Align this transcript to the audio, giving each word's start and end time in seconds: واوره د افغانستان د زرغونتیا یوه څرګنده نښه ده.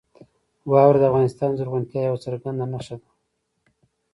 واوره 0.71 0.97
د 0.99 1.03
افغانستان 1.11 1.49
د 1.51 1.57
زرغونتیا 1.59 2.01
یوه 2.03 2.23
څرګنده 2.25 2.65
نښه 2.73 2.95
ده. 3.01 3.09